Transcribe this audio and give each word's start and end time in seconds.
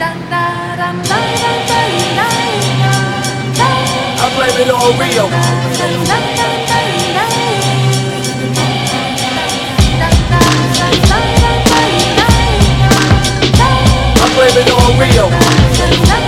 I 0.00 0.04
blame 4.36 4.58
it 4.60 4.70
on 4.70 4.98
Rio. 4.98 5.26
I 14.14 14.26
blame 14.34 14.58
it 14.62 14.70
on 14.70 14.98
Rio. 15.00 16.27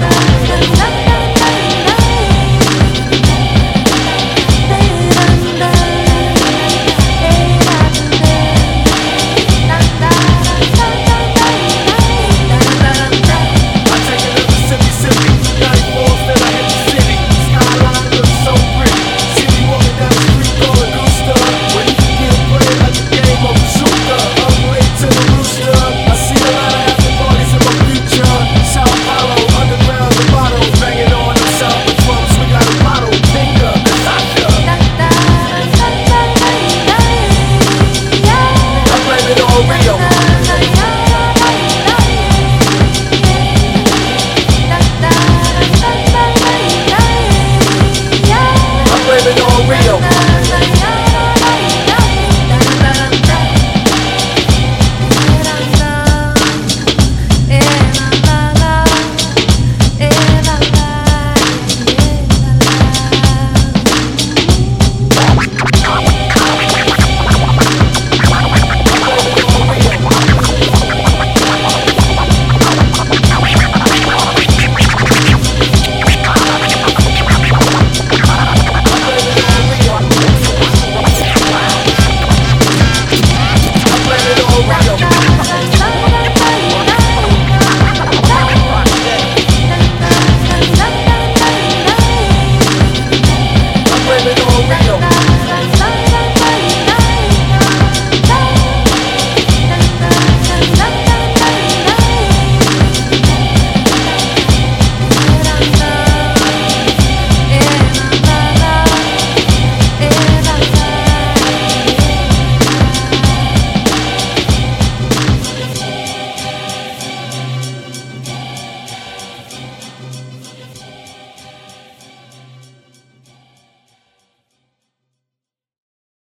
go. 0.00 0.97